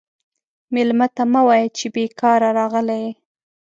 مېلمه 0.73 1.07
ته 1.15 1.23
مه 1.31 1.41
وایه 1.47 1.69
چې 1.77 1.85
بیکاره 1.93 2.49
راغلی 2.59 2.97
یې. 3.03 3.11